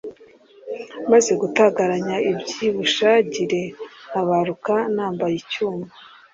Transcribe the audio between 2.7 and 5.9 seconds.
bushagire, ntabaruka nambaye icyuma